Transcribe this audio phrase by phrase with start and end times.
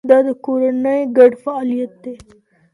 [0.09, 2.15] دا د کورنۍ ګډ فعالیت دی.